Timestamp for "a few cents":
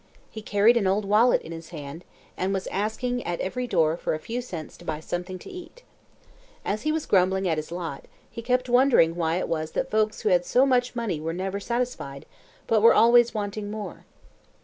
4.15-4.75